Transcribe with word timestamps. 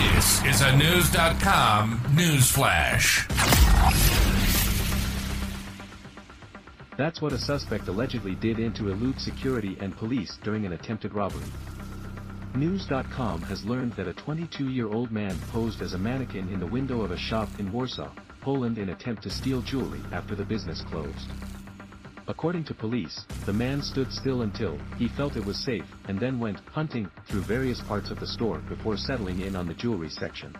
This 0.00 0.42
is 0.46 0.62
a 0.62 0.74
News.com 0.78 2.00
news 2.16 2.50
flash. 2.50 3.28
That's 6.96 7.20
what 7.20 7.34
a 7.34 7.38
suspect 7.38 7.86
allegedly 7.86 8.34
did 8.34 8.58
into 8.58 8.88
elude 8.88 9.20
security 9.20 9.76
and 9.78 9.94
police 9.94 10.38
during 10.42 10.64
an 10.64 10.72
attempted 10.72 11.12
robbery. 11.12 11.44
News.com 12.54 13.42
has 13.42 13.62
learned 13.66 13.92
that 13.92 14.08
a 14.08 14.14
22-year-old 14.14 15.12
man 15.12 15.38
posed 15.52 15.82
as 15.82 15.92
a 15.92 15.98
mannequin 15.98 16.48
in 16.48 16.60
the 16.60 16.66
window 16.66 17.02
of 17.02 17.10
a 17.10 17.18
shop 17.18 17.50
in 17.58 17.70
Warsaw, 17.70 18.10
Poland 18.40 18.78
in 18.78 18.88
attempt 18.88 19.22
to 19.24 19.30
steal 19.30 19.60
jewelry 19.60 20.00
after 20.12 20.34
the 20.34 20.46
business 20.46 20.80
closed. 20.80 21.30
According 22.30 22.62
to 22.66 22.74
police, 22.74 23.24
the 23.44 23.52
man 23.52 23.82
stood 23.82 24.12
still 24.12 24.42
until 24.42 24.78
he 24.96 25.08
felt 25.08 25.36
it 25.36 25.44
was 25.44 25.58
safe 25.58 25.84
and 26.06 26.16
then 26.16 26.38
went 26.38 26.60
hunting 26.70 27.10
through 27.26 27.40
various 27.40 27.80
parts 27.80 28.08
of 28.12 28.20
the 28.20 28.26
store 28.26 28.58
before 28.68 28.96
settling 28.96 29.40
in 29.40 29.56
on 29.56 29.66
the 29.66 29.74
jewelry 29.74 30.10
section. 30.10 30.56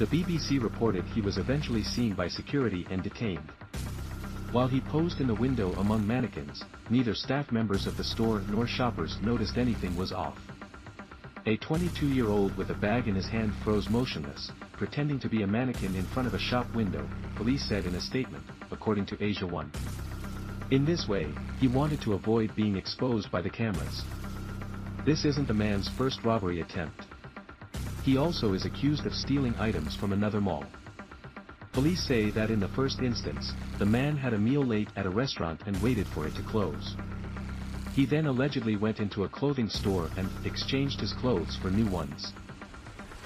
The 0.00 0.06
BBC 0.06 0.60
reported 0.60 1.04
he 1.04 1.20
was 1.20 1.38
eventually 1.38 1.84
seen 1.84 2.14
by 2.14 2.26
security 2.26 2.88
and 2.90 3.04
detained. 3.04 3.52
While 4.50 4.66
he 4.66 4.80
posed 4.80 5.20
in 5.20 5.28
the 5.28 5.34
window 5.36 5.72
among 5.74 6.08
mannequins, 6.08 6.64
neither 6.90 7.14
staff 7.14 7.52
members 7.52 7.86
of 7.86 7.96
the 7.96 8.02
store 8.02 8.42
nor 8.50 8.66
shoppers 8.66 9.16
noticed 9.22 9.56
anything 9.56 9.96
was 9.96 10.10
off. 10.10 10.40
A 11.46 11.56
22-year-old 11.58 12.56
with 12.56 12.70
a 12.70 12.74
bag 12.74 13.06
in 13.06 13.14
his 13.14 13.28
hand 13.28 13.52
froze 13.62 13.88
motionless, 13.88 14.50
pretending 14.72 15.20
to 15.20 15.28
be 15.28 15.42
a 15.42 15.46
mannequin 15.46 15.94
in 15.94 16.04
front 16.06 16.26
of 16.26 16.34
a 16.34 16.38
shop 16.40 16.66
window, 16.74 17.08
police 17.36 17.64
said 17.64 17.86
in 17.86 17.94
a 17.94 18.00
statement, 18.00 18.42
according 18.72 19.06
to 19.06 19.16
AsiaOne. 19.18 19.70
In 20.70 20.84
this 20.84 21.06
way, 21.06 21.28
he 21.60 21.68
wanted 21.68 22.00
to 22.02 22.14
avoid 22.14 22.54
being 22.56 22.76
exposed 22.76 23.30
by 23.30 23.42
the 23.42 23.50
cameras. 23.50 24.02
This 25.04 25.26
isn't 25.26 25.46
the 25.46 25.52
man's 25.54 25.88
first 25.88 26.24
robbery 26.24 26.62
attempt. 26.62 27.06
He 28.02 28.16
also 28.16 28.54
is 28.54 28.64
accused 28.64 29.04
of 29.04 29.14
stealing 29.14 29.54
items 29.56 29.94
from 29.94 30.12
another 30.12 30.40
mall. 30.40 30.64
Police 31.72 32.02
say 32.02 32.30
that 32.30 32.50
in 32.50 32.60
the 32.60 32.68
first 32.68 33.00
instance, 33.00 33.52
the 33.78 33.84
man 33.84 34.16
had 34.16 34.32
a 34.32 34.38
meal 34.38 34.64
late 34.64 34.88
at 34.96 35.06
a 35.06 35.10
restaurant 35.10 35.60
and 35.66 35.80
waited 35.82 36.06
for 36.06 36.26
it 36.26 36.34
to 36.36 36.42
close. 36.42 36.96
He 37.94 38.06
then 38.06 38.26
allegedly 38.26 38.76
went 38.76 39.00
into 39.00 39.24
a 39.24 39.28
clothing 39.28 39.68
store 39.68 40.08
and 40.16 40.28
exchanged 40.46 41.00
his 41.00 41.12
clothes 41.12 41.56
for 41.56 41.70
new 41.70 41.86
ones. 41.86 42.32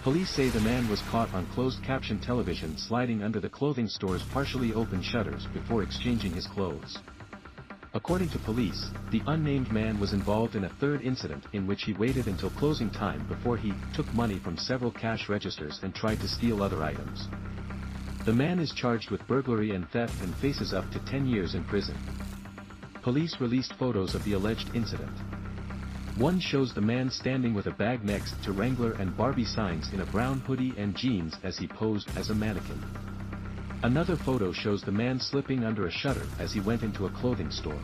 Police 0.02 0.30
say 0.30 0.48
the 0.48 0.60
man 0.60 0.88
was 0.88 1.02
caught 1.02 1.32
on 1.34 1.46
closed 1.46 1.82
caption 1.84 2.18
television 2.18 2.76
sliding 2.76 3.22
under 3.22 3.38
the 3.38 3.48
clothing 3.48 3.88
store's 3.88 4.22
partially 4.32 4.72
open 4.74 5.02
shutters 5.02 5.46
before 5.52 5.82
exchanging 5.82 6.32
his 6.32 6.46
clothes. 6.46 6.98
According 7.94 8.28
to 8.30 8.38
police, 8.38 8.90
the 9.10 9.22
unnamed 9.26 9.72
man 9.72 9.98
was 9.98 10.12
involved 10.12 10.56
in 10.56 10.64
a 10.64 10.68
third 10.68 11.00
incident 11.00 11.46
in 11.54 11.66
which 11.66 11.84
he 11.84 11.94
waited 11.94 12.26
until 12.26 12.50
closing 12.50 12.90
time 12.90 13.24
before 13.28 13.56
he 13.56 13.72
took 13.94 14.12
money 14.12 14.38
from 14.38 14.58
several 14.58 14.90
cash 14.90 15.30
registers 15.30 15.80
and 15.82 15.94
tried 15.94 16.20
to 16.20 16.28
steal 16.28 16.62
other 16.62 16.82
items. 16.82 17.28
The 18.26 18.32
man 18.32 18.58
is 18.58 18.72
charged 18.72 19.10
with 19.10 19.26
burglary 19.26 19.74
and 19.74 19.88
theft 19.88 20.20
and 20.20 20.36
faces 20.36 20.74
up 20.74 20.90
to 20.90 20.98
10 20.98 21.26
years 21.26 21.54
in 21.54 21.64
prison. 21.64 21.96
Police 23.00 23.40
released 23.40 23.72
photos 23.74 24.14
of 24.14 24.22
the 24.24 24.34
alleged 24.34 24.70
incident. 24.74 25.16
One 26.18 26.40
shows 26.40 26.74
the 26.74 26.82
man 26.82 27.08
standing 27.08 27.54
with 27.54 27.68
a 27.68 27.72
bag 27.72 28.04
next 28.04 28.42
to 28.42 28.52
Wrangler 28.52 28.92
and 28.94 29.16
Barbie 29.16 29.46
signs 29.46 29.94
in 29.94 30.00
a 30.00 30.06
brown 30.06 30.40
hoodie 30.40 30.74
and 30.76 30.94
jeans 30.94 31.38
as 31.42 31.56
he 31.56 31.66
posed 31.66 32.10
as 32.16 32.28
a 32.28 32.34
mannequin. 32.34 32.84
Another 33.84 34.16
photo 34.16 34.50
shows 34.50 34.82
the 34.82 34.90
man 34.90 35.20
slipping 35.20 35.64
under 35.64 35.86
a 35.86 35.90
shutter 35.90 36.26
as 36.40 36.52
he 36.52 36.58
went 36.58 36.82
into 36.82 37.06
a 37.06 37.10
clothing 37.10 37.50
store. 37.50 37.78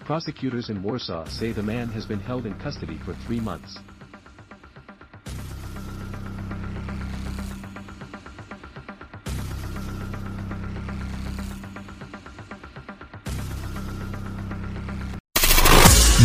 Prosecutors 0.00 0.70
in 0.70 0.82
Warsaw 0.82 1.26
say 1.26 1.52
the 1.52 1.62
man 1.62 1.88
has 1.88 2.06
been 2.06 2.20
held 2.20 2.46
in 2.46 2.54
custody 2.54 2.98
for 3.04 3.12
three 3.12 3.40
months. 3.40 3.78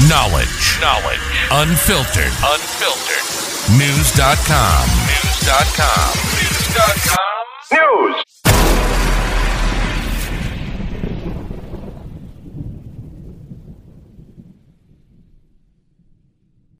Knowledge. 0.08 0.80
Knowledge. 0.80 1.20
Unfiltered. 1.52 2.32
Unfiltered. 2.42 3.22
News.com. 3.78 4.88
News.com. 5.08 6.16
News.com. 6.40 7.32
News. 7.74 8.41